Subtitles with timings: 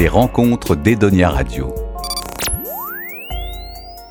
[0.00, 1.74] Les rencontres d'Edonia Radio.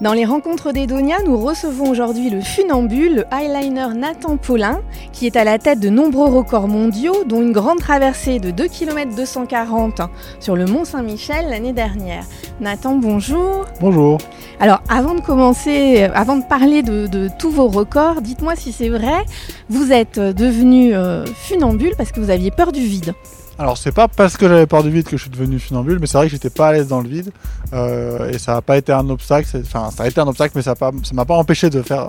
[0.01, 4.81] Dans les rencontres d'Edonia, nous recevons aujourd'hui le funambule, le highliner Nathan Paulin,
[5.13, 8.67] qui est à la tête de nombreux records mondiaux, dont une grande traversée de 2
[8.67, 10.01] km 240
[10.39, 12.23] sur le Mont Saint-Michel l'année dernière.
[12.61, 13.65] Nathan, bonjour.
[13.81, 14.19] Bonjour.
[14.59, 19.25] Alors, avant de commencer, avant de parler de, tous vos records, dites-moi si c'est vrai,
[19.71, 23.15] vous êtes devenu euh, funambule parce que vous aviez peur du vide.
[23.59, 26.07] Alors c'est pas parce que j'avais peur du vide que je suis devenu funambule, mais
[26.07, 27.31] c'est vrai que j'étais pas à l'aise dans le vide
[27.73, 29.49] euh, et ça n'a pas été un obstacle.
[29.61, 30.75] Enfin, ça a été un obstacle, mais ça
[31.13, 32.07] m'a pas empêché de faire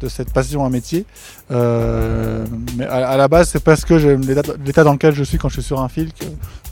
[0.00, 1.06] de cette passion un métier.
[1.52, 2.44] Euh,
[2.76, 5.62] mais à, la base, c'est parce que l'état dans lequel je suis quand je suis
[5.62, 6.24] sur un fil que,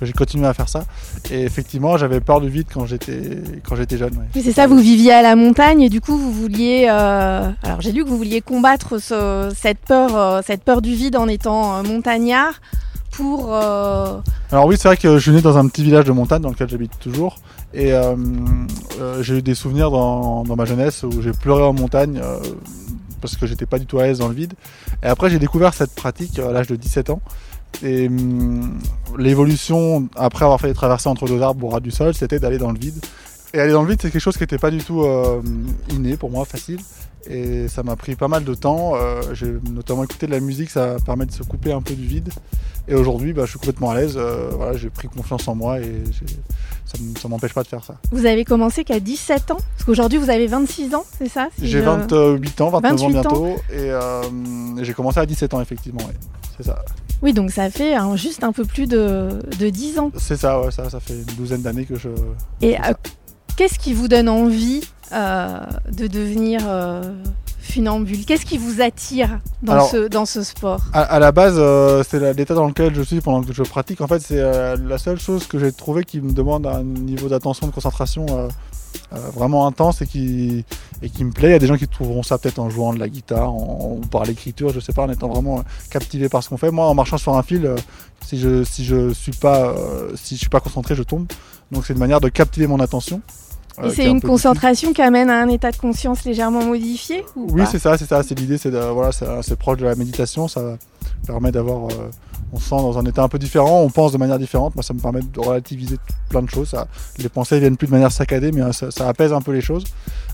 [0.03, 0.85] j'ai continué à faire ça.
[1.31, 4.19] Et effectivement, j'avais peur du vide quand j'étais quand j'étais jeune.
[4.35, 6.89] c'est ça, vous viviez à la montagne et du coup, vous vouliez.
[6.91, 11.29] Euh, alors j'ai lu que vous vouliez combattre cette peur, cette peur du vide en
[11.29, 12.61] étant montagnard.
[13.21, 16.43] Euh, Alors oui, c'est vrai que je suis né dans un petit village de montagne
[16.43, 17.39] dans lequel j'habite toujours.
[17.75, 18.15] Et euh,
[19.01, 22.21] euh, j'ai eu des souvenirs dans, ma jeunesse où j'ai pleuré en montagne
[23.21, 24.55] parce que j'étais pas du tout à l'aise dans le vide.
[25.03, 27.21] Et après, j'ai découvert cette pratique à l'âge de 17 ans.
[27.83, 28.79] Et hum,
[29.19, 32.59] l'évolution, après avoir fait les traversées entre deux arbres au ras du sol, c'était d'aller
[32.59, 33.05] dans le vide.
[33.55, 35.05] Et aller dans le vide, c'est quelque chose qui n'était pas du tout
[35.91, 36.81] inné pour moi, facile.
[37.29, 38.95] Et ça m'a pris pas mal de temps.
[39.33, 42.31] j'ai notamment écouté de la musique, ça permet de se couper un peu du vide.
[42.89, 44.15] Et aujourd'hui, bah, je suis complètement à l'aise.
[44.17, 46.03] Euh, voilà, j'ai pris confiance en moi et
[46.87, 47.97] ça ne m'empêche pas de faire ça.
[48.11, 49.57] Vous avez commencé qu'à 17 ans?
[49.57, 51.49] Parce qu'aujourd'hui, vous avez 26 ans, c'est ça?
[51.61, 53.47] J'ai 28 ans, 29 ans bientôt.
[53.71, 54.23] Et euh,
[54.81, 56.01] j'ai commencé à 17 ans, effectivement.
[56.57, 56.83] C'est ça.
[57.21, 60.11] Oui, donc ça fait juste un peu plus de, de 10 ans.
[60.17, 62.09] C'est ça, ouais, ça, ça fait une douzaine d'années que je.
[62.63, 62.95] Et euh,
[63.57, 64.81] qu'est-ce qui vous donne envie
[65.13, 66.61] de devenir
[67.59, 72.35] funambule Qu'est-ce qui vous attire dans, ce, dans ce sport à, la base, euh, c'est
[72.35, 74.01] l'état dans lequel je suis pendant que je pratique.
[74.01, 77.29] En fait, c'est euh, la seule chose que j'ai trouvé qui me demande un niveau
[77.29, 78.49] d'attention, de concentration euh,
[79.35, 80.65] vraiment intense et qui,
[81.03, 81.49] et qui me plaît.
[81.49, 84.01] Il y a des gens qui trouveront ça peut-être en jouant de la guitare ou
[84.11, 86.71] par l'écriture, je sais pas, en étant vraiment captivé par ce qu'on fait.
[86.71, 87.75] Moi, en marchant sur un fil,
[88.25, 89.75] si je si je suis pas
[90.15, 91.27] si je suis pas concentré, je tombe.
[91.71, 93.21] Donc c'est une manière de captiver mon attention.
[93.85, 97.79] Et c'est une concentration qui amène à un état de conscience légèrement modifié Oui, c'est
[97.79, 98.23] ça, c'est ça.
[98.23, 100.49] C'est l'idée, c'est voilà, c'est proche de la méditation.
[100.49, 100.77] Ça
[101.27, 102.11] permet d'avoir, euh,
[102.53, 104.75] on se sent dans un état un peu différent, on pense de manière différente.
[104.75, 106.71] Moi, ça me permet de relativiser plein de choses.
[106.71, 106.87] Ça,
[107.19, 109.85] les pensées viennent plus de manière saccadée, mais euh, ça, apaise un peu les choses.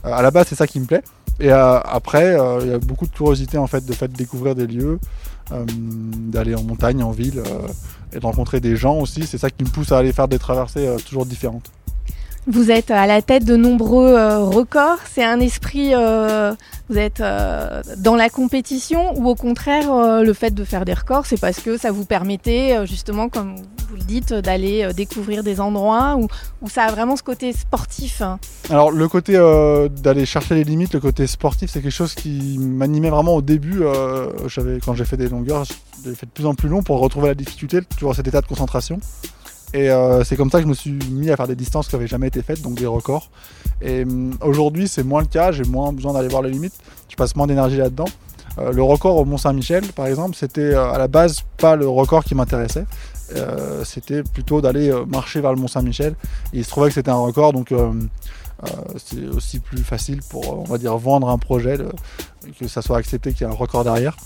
[0.04, 1.02] Euh, à la base, c'est ça qui me plaît.
[1.40, 4.68] Et après, il y a beaucoup de curiosité en fait, de fait de découvrir des
[4.68, 5.00] lieux,
[5.50, 7.42] d'aller en montagne, en ville,
[8.12, 9.26] et de rencontrer des gens aussi.
[9.26, 11.72] C'est ça qui me pousse à aller faire des traversées toujours différentes.
[12.46, 14.98] Vous êtes à la tête de nombreux euh, records.
[15.10, 16.52] C'est un esprit, euh,
[16.90, 21.24] vous êtes euh, dans la compétition ou au contraire, le fait de faire des records,
[21.24, 23.56] c'est parce que ça vous permettait justement, comme
[23.88, 26.18] vous le dites, d'aller découvrir des endroits
[26.60, 28.38] où, ça a vraiment ce côté sportif hein
[28.68, 29.34] Alors le côté
[30.02, 33.82] d'aller chercher les limites, le côté sportif, c'est quelque chose qui m'animait vraiment au début.
[34.84, 35.64] quand j'ai fait des longueurs,
[36.04, 38.46] j'ai fait de plus en plus long pour retrouver la difficulté, toujours cet état de
[38.46, 39.00] concentration.
[39.74, 41.96] Et euh, c'est comme ça que je me suis mis à faire des distances qui
[41.96, 43.28] n'avaient jamais été faites, donc des records.
[43.82, 46.74] Et hum, aujourd'hui, c'est moins le cas, j'ai moins besoin d'aller voir les limites,
[47.08, 48.06] je passe moins d'énergie là-dedans.
[48.58, 52.24] Euh, le record au Mont-Saint-Michel, par exemple, c'était euh, à la base pas le record
[52.24, 52.86] qui m'intéressait.
[53.84, 56.14] c'était plutôt d'aller marcher vers le Mont-Saint-Michel.
[56.52, 57.74] Il se trouvait que c'était un record, donc
[58.96, 61.78] c'est aussi plus facile pour, on va dire, vendre un projet,
[62.60, 64.16] que ça soit accepté qu'il y ait un record derrière.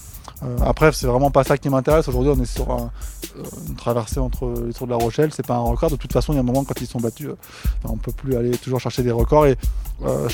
[0.42, 2.08] Euh, après, c'est vraiment pas ça qui m'intéresse.
[2.08, 5.30] Aujourd'hui, on est sur euh, une traversée entre les tours de la Rochelle.
[5.32, 5.90] C'est pas un record.
[5.90, 7.34] De toute façon, il y a un moment quand ils sont battus, euh,
[7.84, 9.46] on peut plus aller toujours chercher des records.
[9.46, 9.56] Et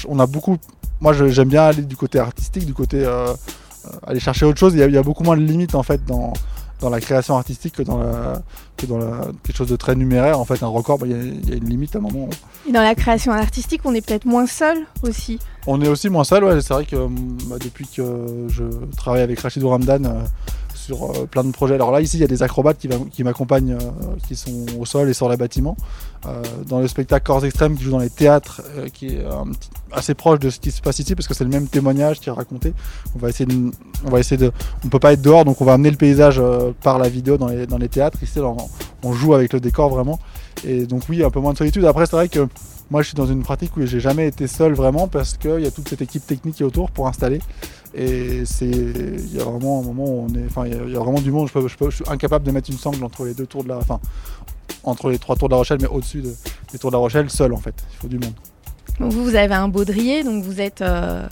[0.09, 0.59] on a beaucoup.
[1.01, 3.07] Moi, j'aime bien aller du côté artistique, du côté
[4.07, 4.75] aller chercher autre chose.
[4.75, 6.33] Il y, a, il y, a, beaucoup moins de limites en fait dans
[6.85, 8.43] dans la création artistique que dans, la,
[8.87, 10.39] dans quelque chose de très numéraire.
[10.39, 12.29] En fait, un record, bah, il y, a une limite à un moment.
[12.69, 15.39] Et dans la création artistique, on est peut-être moins seul aussi.
[15.67, 16.61] On est aussi moins seul, ouais.
[16.61, 17.09] C'est vrai que
[17.49, 18.05] bah, depuis que
[18.49, 18.65] je
[18.99, 20.21] travaille avec Rachid Ramdan, euh,
[20.85, 21.75] sur euh, plein de projets.
[21.75, 25.09] Alors là, ici, il y a des acrobates qui, m'accompagnent, euh, qui sont au sol
[25.09, 25.77] et sur les bâtiments.
[26.27, 29.25] Euh, dans le spectacle Corps Extrême qui joue dans les théâtres, qui est
[29.93, 32.29] assez proche de ce qui se passe ici, parce que c'est le même témoignage qui
[32.29, 32.73] est raconté.
[33.15, 33.71] On va essayer de,
[34.07, 34.51] on va essayer de,
[34.85, 36.41] on peut pas être dehors, donc on va amener le paysage
[36.83, 38.23] par la vidéo dans les, dans les théâtres.
[38.23, 38.41] Ici,
[39.03, 40.19] on, joue avec le décor vraiment.
[40.67, 41.85] Et donc oui, un peu moins de solitude.
[41.85, 42.49] Après, c'est vrai que
[42.95, 45.67] moi, je suis dans une pratique où j'ai jamais été seul vraiment parce qu'il y
[45.67, 47.41] a toute cette équipe technique qui est autour pour installer.
[47.93, 51.01] Et c'est, il y a vraiment un moment où on est, enfin, il y, a
[51.01, 51.49] vraiment du monde.
[51.53, 53.81] Je, suis incapable de mettre une sangle entre les deux tours de la,
[54.85, 57.53] entre les trois tours de la Rochelle, mais au-dessus des tours de la Rochelle, seul
[57.53, 57.75] en fait.
[57.95, 58.35] Il faut du monde.
[59.01, 61.27] Vous, vous avez un baudrier, donc vous êtes, euh,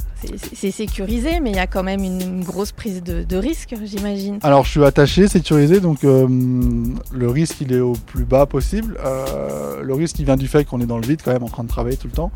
[0.55, 4.39] c'est- sécurisé, mais il y a quand même une, grosse prise de, risque, j'imagine.
[4.43, 6.27] Alors je suis attaché, sécurisé, donc euh,
[7.13, 8.99] le risque il est au plus bas possible.
[9.05, 11.49] Euh, le risque il vient du fait qu'on est dans le vide quand même en
[11.49, 12.33] train de travailler tout le temps,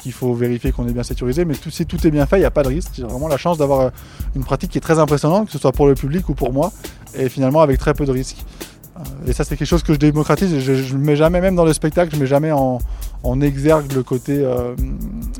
[0.00, 2.46] qu'il faut vérifier qu'on est bien sécurisé, mais si tout est bien fait, il n'y
[2.46, 2.90] a pas de risque.
[2.94, 3.90] J'ai vraiment la chance d'avoir
[4.36, 6.72] une pratique qui est très impressionnante, que ce soit pour le public ou pour moi,
[7.14, 8.44] et finalement avec très peu de risques.
[9.26, 11.72] Et ça c'est quelque chose que je démocratise, je ne mets jamais même dans le
[11.72, 12.78] spectacle, je mets jamais en,
[13.22, 14.74] en exergue le côté euh,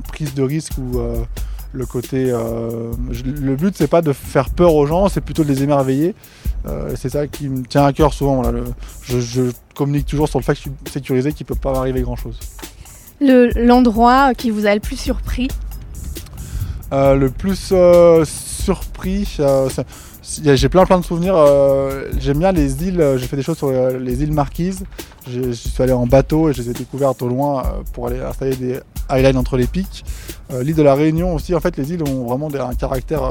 [0.08, 1.16] prise de risque ou euh,
[1.72, 2.30] le côté.
[2.30, 2.92] euh,
[3.24, 6.14] le but c'est pas de faire peur aux gens, c'est plutôt de les émerveiller.
[6.94, 8.42] C'est ça qui me tient à cœur souvent.
[8.50, 8.64] le-
[9.02, 9.42] je, je
[9.74, 12.38] communique toujours sur le fait que je suis sécurisé, qu'il peut pas m'arriver grand chose.
[13.20, 15.48] Le- L'endroit qui vous a le plus surpris?
[16.92, 19.68] Euh, le plus euh, surpris, euh,
[20.54, 21.34] j'ai plein plein de souvenirs.
[21.36, 23.00] euh, J'aime bien les îles.
[23.00, 24.84] euh, J'ai fait des choses sur euh, les îles Marquises.
[25.28, 28.20] Je suis allé en bateau et je les ai découvertes au loin euh, pour aller
[28.20, 28.80] installer des
[29.10, 30.04] highlines entre les pics.
[30.52, 31.54] Euh, L'île de la Réunion aussi.
[31.54, 33.22] En fait, les îles ont vraiment un caractère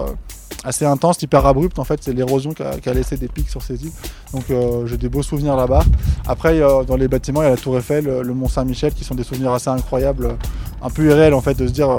[0.63, 1.79] assez intense, hyper abrupt.
[1.79, 3.91] En fait, c'est l'érosion qui a, laissé des pics sur ces îles.
[4.33, 5.83] Donc, euh, j'ai des beaux souvenirs là-bas.
[6.27, 9.03] Après, dans les bâtiments, il y a la Tour Eiffel, euh, le Mont Saint-Michel, qui
[9.03, 10.33] sont des souvenirs assez incroyables, euh,
[10.81, 11.89] un peu irréels en fait, de se dire,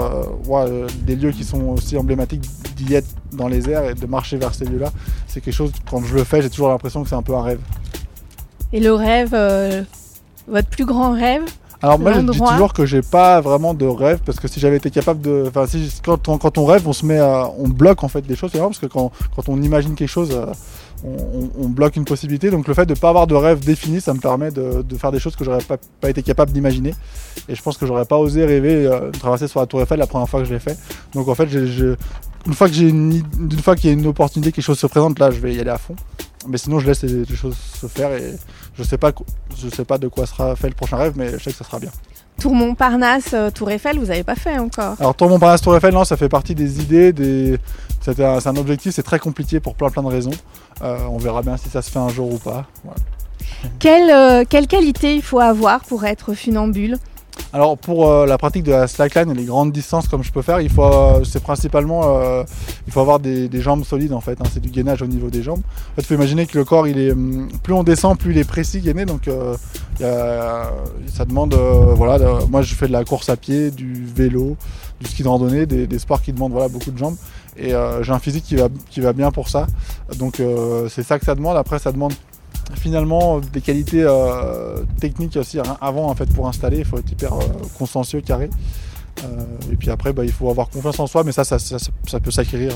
[1.02, 2.44] des lieux qui sont aussi emblématiques
[2.76, 4.90] d'y être dans les airs et de marcher vers ces lieux-là.
[5.26, 7.42] C'est quelque chose, quand je le fais, j'ai toujours l'impression que c'est un peu un
[7.42, 7.60] rêve.
[8.72, 9.36] Et le rêve,
[10.48, 11.42] votre plus grand rêve?
[11.82, 14.76] Alors moi je dis toujours que j'ai pas vraiment de rêve parce que si j'avais
[14.76, 17.68] été capable de, enfin si quand on, quand on rêve on se met, à, on
[17.68, 20.46] bloque en fait des choses parce que quand, quand on imagine quelque chose, euh,
[21.02, 22.50] on, on- bloque une possibilité.
[22.50, 25.10] Donc le fait de pas avoir de rêve défini, ça me permet de, de faire
[25.12, 26.94] des choses que j'aurais pas, pas été capable d'imaginer.
[27.48, 29.98] Et je pense que j'aurais pas osé rêver euh, de traverser sur la Tour Eiffel
[29.98, 30.76] la première fois que je l'ai fait.
[31.14, 31.94] Donc en fait j'ai- j'ai-
[32.46, 34.86] une fois que j'ai une, une fois qu'il y a une opportunité, quelque chose se
[34.86, 35.94] présente, là je vais y aller à fond.
[36.48, 38.34] Mais sinon je laisse les, les choses se faire et
[38.74, 39.12] je sais pas,
[39.58, 41.64] je sais pas de quoi sera fait le prochain rêve, mais je sais que ça
[41.64, 41.90] sera bien.
[42.40, 44.96] Tour Montparnasse, euh, Tour Eiffel, vous n'avez pas fait encore?
[44.98, 47.58] Alors Tour Montparnasse, Tour Eiffel, non, ça fait partie des idées, des...
[48.06, 50.30] un- c'est un objectif, c'est très compliqué pour plein plein de raisons.
[50.80, 52.66] Euh, on verra bien si ça se fait un jour ou pas.
[53.78, 56.96] Quelle, euh, quelle qualité il faut avoir pour être funambule?
[57.52, 60.42] Alors pour euh, la pratique de la slackline et les grandes distances comme je peux
[60.42, 62.44] faire, il faut, euh, c'est principalement, euh,
[62.86, 64.40] il faut avoir des, jambes solides en fait.
[64.40, 65.60] hein, c'est du gainage au niveau des jambes.
[65.92, 68.38] En fait, faut imaginer que le corps, il est, hum, plus on descend, plus il
[68.38, 69.04] est précis gainé.
[69.04, 69.28] Donc
[69.98, 74.56] ça demande, voilà, moi je fais de la course à pied, du vélo,
[75.00, 77.16] du ski de randonnée, des, sports qui demandent beaucoup de jambes.
[77.56, 77.72] Et
[78.02, 79.66] j'ai un physique qui va, qui va bien pour ça.
[80.18, 80.40] Donc
[80.88, 81.56] c'est ça que ça demande.
[81.56, 82.12] Après, ça demande
[82.76, 86.78] finalement des qualités euh, techniques aussi hein, avant en fait pour installer.
[86.78, 87.42] Il faut être hyper euh,
[87.78, 88.50] consciencieux, carré.
[89.24, 92.30] Euh, et puis après, bah, il faut avoir confiance en soi, mais ça, ça peut
[92.30, 92.72] s'acquérir.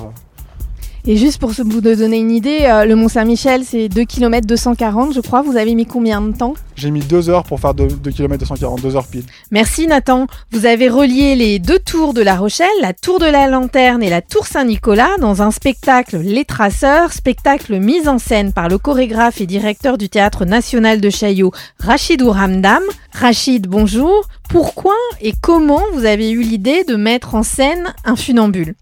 [1.06, 5.12] Et juste pour vous donner une idée, euh, le Mont Saint-Michel, c'est 2 km 240,
[5.12, 5.42] je crois.
[5.42, 6.54] Vous avez mis combien de temps?
[6.76, 9.24] J'ai mis 2 heures pour faire 2 km 240, 2 heures pile.
[9.50, 10.26] Merci Nathan.
[10.50, 14.08] Vous avez relié les deux tours de La Rochelle, la tour de la Lanterne et
[14.08, 19.42] la tour Saint-Nicolas dans un spectacle Les Traceurs, spectacle mis en scène par le chorégraphe
[19.42, 22.82] et directeur du Théâtre National de Chaillot, Rachid Ouramdam.
[23.12, 24.26] Rachid, bonjour.
[24.48, 28.74] Pourquoi et comment vous avez eu l'idée de mettre en scène un funambule?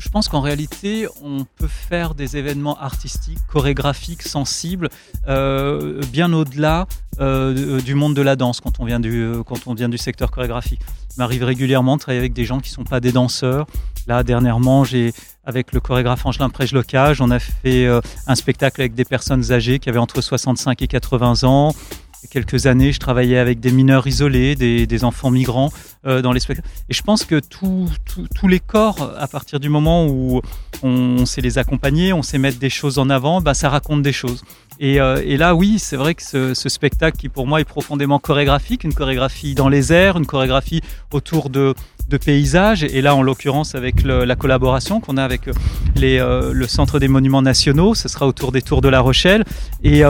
[0.00, 4.88] Je- pense qu'en réalité, on peut faire des événements artistiques, chorégraphiques, sensibles,
[5.28, 6.86] euh, bien au-delà
[7.20, 9.98] euh, du monde de la danse quand on vient du, euh, quand on vient du
[9.98, 10.80] secteur chorégraphique.
[11.14, 13.66] Il m'arrive régulièrement de travailler avec des gens qui ne sont pas des danseurs.
[14.06, 15.12] Là, dernièrement, j'ai
[15.44, 17.86] avec le chorégraphe Angelin Prège-Locage, on a fait
[18.26, 21.74] un spectacle avec des personnes âgées qui avaient entre 65 et 80 ans.
[22.22, 25.70] Il y a quelques années, je travaillais avec des mineurs isolés, des enfants migrants
[26.06, 26.68] euh, dans les spectacles.
[26.88, 30.40] Et je pense que tous les corps, à partir du moment où
[30.82, 34.12] on, sait les accompagner, on sait mettre des choses en avant, bah, ça raconte des
[34.12, 34.42] choses.
[34.78, 38.82] Et, euh, là, oui, c'est vrai que ce, spectacle qui pour moi est profondément chorégraphique,
[38.84, 40.80] une chorégraphie dans les airs, une chorégraphie
[41.12, 41.74] autour de,
[42.08, 46.98] de paysages, et là en l'occurrence avec la collaboration qu'on a avec euh, le Centre
[46.98, 49.44] des Monuments Nationaux, ce sera autour des Tours de La Rochelle.
[49.84, 50.02] Et,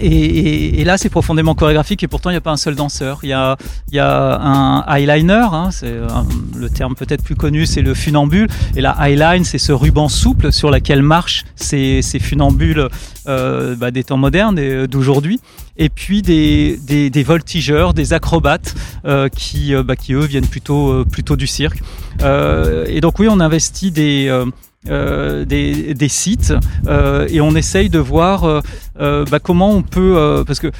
[0.00, 2.74] et, et- et là, c'est profondément chorégraphique et pourtant, il n'y a pas un seul
[2.74, 3.20] danseur.
[3.22, 3.56] Il y a,
[3.92, 6.26] y a un eyeliner, hein, c'est un-
[6.56, 8.48] le terme peut-être plus connu, c'est le funambule.
[8.76, 12.88] Et la eyeline, c'est ce ruban souple sur lequel marchent ces, ces funambules
[13.28, 15.40] euh, bah, des temps modernes et euh, d'aujourd'hui.
[15.76, 18.74] Et puis des, des, des voltigeurs, des acrobates
[19.04, 21.80] euh, qui, euh, bah, qui, eux, viennent plutôt, euh, plutôt du cirque.
[22.22, 24.26] Euh, et donc, oui, on investit des...
[24.86, 26.54] euh, des, sites
[26.86, 30.70] euh, et on essaye de voir euh, bah, comment on peut parce que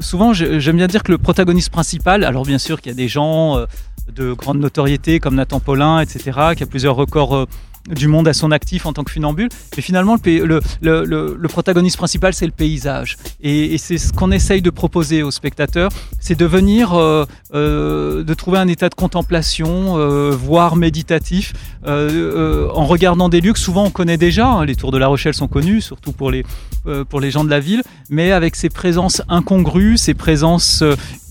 [0.00, 3.06] souvent j'aime bien dire que le protagoniste principal alors bien sûr qu'il y a des
[3.06, 3.62] gens
[4.10, 7.46] de grande notoriété comme Nathan Paulin etc qui a plusieurs records
[7.88, 9.48] du monde à son actif en tant que funambule.
[9.76, 13.16] Mais finalement, le, le, le, le protagoniste principal, c'est le paysage.
[13.40, 15.90] Et, et c'est ce qu'on essaye de proposer aux spectateurs,
[16.20, 21.52] c'est de venir, euh, euh, de trouver un état de contemplation, euh, voire méditatif,
[21.86, 24.48] euh, en regardant des lieux que souvent on connaît déjà.
[24.48, 24.64] Hein.
[24.64, 26.44] Les tours de La Rochelle sont connus, surtout pour les,
[27.08, 30.82] pour les gens de la ville, mais avec ces présences incongrues, ces présences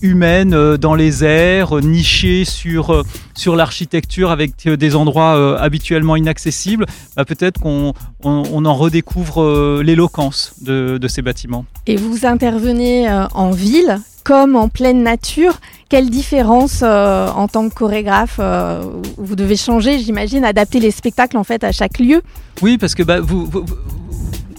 [0.02, 3.04] humaines dans les airs, nichées sur,
[3.38, 10.54] sur l'architecture, avec des endroits habituellement inaccessibles, bah peut-être qu'on on, on, en redécouvre l'éloquence
[10.60, 11.64] de, de, ces bâtiments.
[11.86, 15.58] Et vous intervenez en ville comme en pleine nature.
[15.88, 18.82] Quelle différence euh, en tant que chorégraphe euh,
[19.16, 22.20] Vous devez changer, j'imagine, adapter les spectacles en fait à chaque lieu?
[22.60, 23.64] Oui, parce que bah, vous, vous,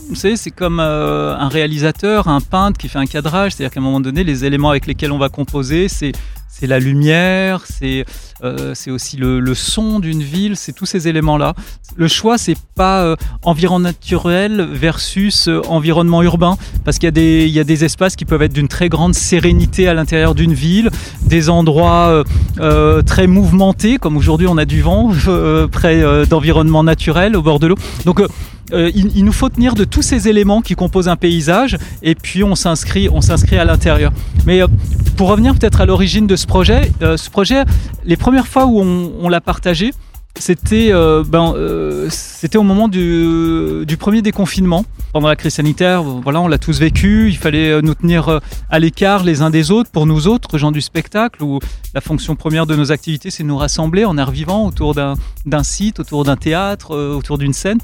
[0.09, 3.51] vous savez, c'est comme euh, un réalisateur, un peintre qui fait un cadrage.
[3.51, 6.13] C'est-à-dire qu'à un moment donné, les éléments avec lesquels on va composer, c'est
[6.60, 8.06] c'est la lumière, c'est
[8.44, 11.54] euh, aussi le, le son d'une ville, c'est tous ces éléments-là.
[11.96, 17.60] Le choix, c'est pas euh, environnement naturel versus euh, environnement urbain, parce qu'il y, y,
[17.60, 20.89] a des espaces qui peuvent être d'une très grande sérénité à l'intérieur d'une ville,
[21.25, 22.24] des endroits
[22.60, 25.12] euh, très mouvementés, comme aujourd'hui on a du vent
[25.72, 27.75] près d'environnements naturels au bord de l'eau.
[28.06, 28.22] Donc
[28.71, 32.43] euh, il, nous faut tenir de tous ces éléments qui composent un paysage et puis
[32.43, 34.11] on s'inscrit on s'inscrit à l'intérieur.
[34.45, 34.67] Mais euh,
[35.17, 37.63] pour revenir peut-être à l'origine de ce projet, euh, ce projet,
[38.05, 39.91] les premières fois où on, l'a partagé,
[40.38, 41.53] c'était ben,
[42.09, 46.01] c'était au moment du, premier déconfinement pendant la crise sanitaire.
[46.01, 47.29] Voilà, on l'a tous vécu.
[47.29, 50.81] Il fallait nous tenir à l'écart les uns des autres pour nous autres gens du
[50.81, 51.43] spectacle.
[51.43, 51.59] Où
[51.93, 55.99] la fonction première de nos activités, c'est nous rassembler en air vivant autour d'un site,
[55.99, 57.79] autour d'un théâtre, autour d'une scène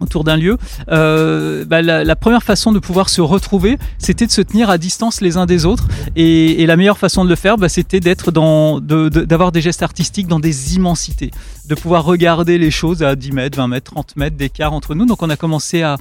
[0.00, 0.58] autour d'un lieu,
[0.90, 4.78] euh, bah, la, la, première façon de pouvoir se retrouver, c'était de se tenir à
[4.78, 5.88] distance les uns des autres.
[6.16, 9.62] Et, et la meilleure façon de le faire, bah, c'était d'être dans, d'avoir de, des
[9.62, 11.30] gestes artistiques dans des immensités,
[11.66, 15.06] de pouvoir regarder les choses à 10 mètres, 20 mètres, 30 mètres d'écart entre nous.
[15.06, 15.96] Donc on a commencé à,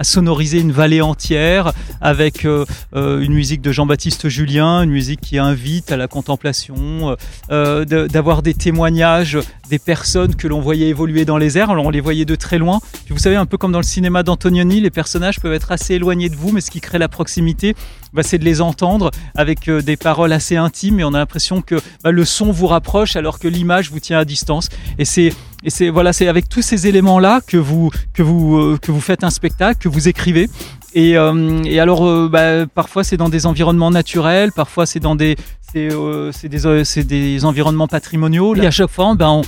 [0.00, 2.64] à sonoriser une vallée entière avec euh,
[2.96, 7.16] euh, une musique de Jean-Baptiste Julien, une musique qui invite à la contemplation,
[7.50, 9.38] euh, d'avoir des témoignages
[9.68, 11.68] des personnes que l'on voyait évoluer dans les airs.
[11.68, 12.80] Alors on les voyait de très loin.
[13.10, 16.30] Vous savez, un peu comme dans le cinéma d'Antonioni, les personnages peuvent être assez éloignés
[16.30, 17.76] de vous, mais ce qui crée la proximité,
[18.14, 21.74] bah, c'est de les entendre avec des paroles assez intimes et on a l'impression que
[22.02, 24.70] bah, le son vous rapproche alors que l'image vous tient à distance.
[24.98, 28.78] Et c'est et c'est voilà, c'est avec tous ces éléments-là que vous que vous euh,
[28.80, 30.48] que vous faites un spectacle, que vous écrivez.
[30.92, 35.14] Et, euh, et alors, euh, bah, parfois c'est dans des environnements naturels, parfois c'est dans
[35.14, 35.36] des
[35.76, 38.56] euh, des, c'est des environnements patrimoniaux.
[38.56, 39.42] Et à chaque fois, on,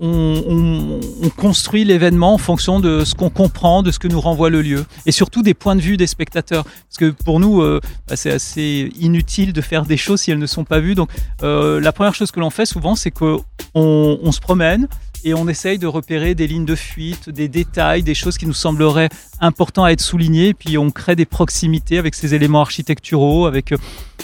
[0.00, 4.20] on, on, on, construit l'événement en fonction de ce qu'on comprend, de ce que nous
[4.20, 6.64] renvoie le lieu, et surtout des points de vue des spectateurs.
[6.64, 10.38] Parce que pour nous, euh, bah, c'est assez inutile de faire des choses si elles
[10.38, 10.94] ne sont pas vues.
[10.94, 11.10] Donc,
[11.42, 13.44] euh, la première chose que l'on fait souvent, c'est qu'on
[13.74, 14.88] on se promène,
[15.24, 18.52] et on essaye de repérer des lignes de fuite, des détails, des choses qui nous
[18.52, 19.08] sembleraient
[19.40, 20.48] importantes à être soulignées.
[20.48, 23.78] Et puis on crée des proximités avec ces éléments architecturaux, avec euh,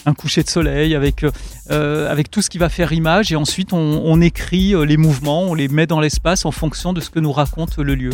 [0.07, 1.25] un coucher de soleil, avec,
[1.71, 3.33] euh, avec tout ce qui va faire image.
[3.33, 7.01] Et ensuite on, écrit euh, les mouvements, on les met dans l'espace en fonction de
[7.01, 8.11] ce que nous raconte le lieu.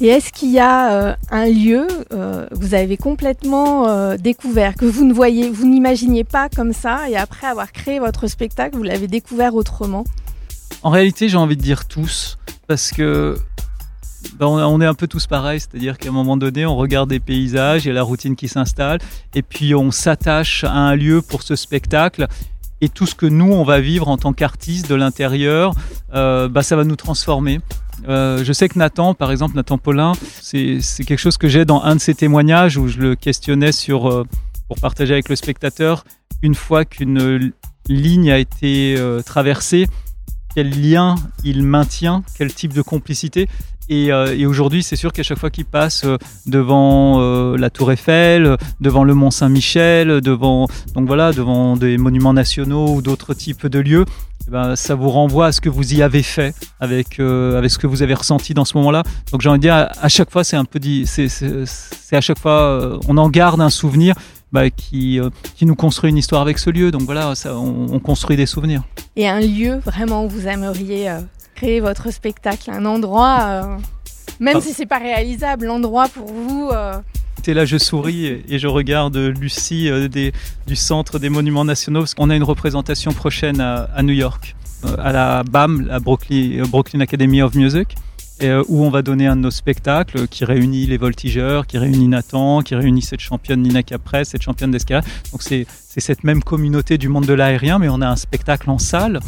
[0.00, 4.74] Et est-ce qu'il y a euh, un lieu euh, que vous avez complètement euh, découvert,
[4.74, 8.76] que vous ne voyez, vous n'imaginiez pas comme ça, et après avoir créé votre spectacle,
[8.76, 10.04] vous l'avez découvert autrement?
[10.84, 12.38] En réalité, j'ai envie de dire tous,
[12.68, 13.36] parce que
[14.38, 17.20] ben, on est un peu tous pareils, c'est-à-dire qu'à un moment donné, on regarde des
[17.20, 18.98] paysages, il y a la routine qui s'installe,
[19.34, 22.28] et puis on s'attache à un lieu pour ce spectacle.
[22.80, 25.74] Et tout ce que nous, on va vivre en tant qu'artistes de l'intérieur,
[26.12, 27.60] euh, bah, ça va nous transformer.
[28.08, 30.12] Euh, je sais que Nathan, par exemple, Nathan Paulin,
[30.42, 34.10] c'est quelque chose que j'ai dans un de ses témoignages où je le questionnais sur,
[34.10, 34.26] euh,
[34.68, 36.04] pour partager avec le spectateur,
[36.42, 37.52] une fois qu'une
[37.88, 39.86] ligne a été euh, traversée,
[40.54, 43.48] quel lien il maintient, quel type de complicité.
[43.88, 47.92] Et, euh, aujourd'hui, c'est sûr qu'à chaque fois qu'il passe euh, devant euh, la Tour
[47.92, 53.66] Eiffel, devant le Mont Saint-Michel, devant donc voilà, devant des monuments nationaux ou d'autres types
[53.66, 54.04] de lieux,
[54.46, 57.78] eh ben, ça vous renvoie à ce que vous y avez fait, avec avec ce
[57.78, 59.02] que vous avez ressenti dans ce moment-là.
[59.32, 61.28] Donc j'ai envie de dire, à, chaque fois, c'est un peu dit, c'est
[62.12, 64.14] à chaque fois, on en garde un souvenir
[64.54, 66.92] bah, qui, euh, qui nous construit une histoire avec ce lieu.
[66.92, 68.84] Donc voilà, ça, on, on, construit des souvenirs.
[69.16, 71.20] Et un lieu vraiment où vous aimeriez euh,
[71.56, 73.76] créer votre spectacle, un endroit, euh,
[74.38, 74.60] même ah.
[74.60, 76.70] si c'est pas réalisable, l'endroit pour vous.
[77.46, 80.32] Et là, je souris et je regarde Lucie des,
[80.66, 84.54] du Centre des Monuments Nationaux parce qu'on a une représentation prochaine à, à New York,
[84.98, 87.96] à la BAM, la Brooklyn, Brooklyn Academy of Music.
[88.42, 92.62] Où on va donner un de nos spectacles qui réunit les voltigeurs, qui réunit Nathan,
[92.62, 95.04] qui réunit cette championne Nina Caprès, cette championne d'escalade.
[95.32, 98.78] Donc c'est cette même communauté du monde de l'aérien, mais on a un spectacle en
[98.78, 99.20] salle.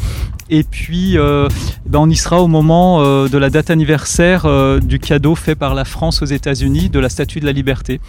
[0.49, 4.45] Et puis, ben on y sera au moment de la date anniversaire
[4.81, 7.99] du cadeau fait par la France aux États-Unis de la Statue de la Liberté.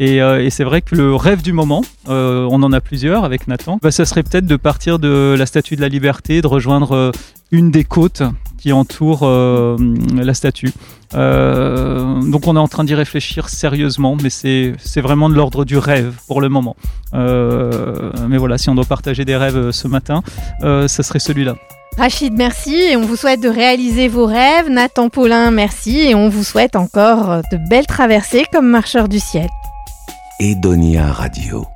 [0.00, 3.48] Euh, et, c'est vrai que le rêve du moment, euh, on en a plusieurs avec
[3.48, 6.92] Nathan, bah, ça serait peut-être de partir de la Statue de la Liberté, de rejoindre
[6.92, 7.10] euh,
[7.50, 8.22] une des côtes
[8.58, 10.72] qui entourent la statue.
[11.12, 16.14] donc on est en train d'y réfléchir sérieusement, mais c'est vraiment de l'ordre du rêve
[16.26, 16.76] pour le moment.
[17.12, 20.22] mais voilà, si on doit partager des rêves ce matin,
[20.60, 21.56] ça serait celui-là.
[21.96, 24.68] Rachid, merci et on vous souhaite de réaliser vos rêves.
[24.68, 29.48] Nathan Paulin, merci et on vous souhaite encore de belles traversées comme marcheur du ciel.
[30.38, 31.66] Edonia Radio.